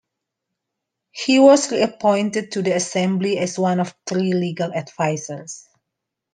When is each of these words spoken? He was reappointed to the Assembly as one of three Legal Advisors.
He 1.11 1.37
was 1.37 1.69
reappointed 1.71 2.53
to 2.53 2.63
the 2.63 2.71
Assembly 2.75 3.37
as 3.37 3.59
one 3.59 3.79
of 3.79 3.95
three 4.07 4.33
Legal 4.33 4.73
Advisors. 4.73 5.69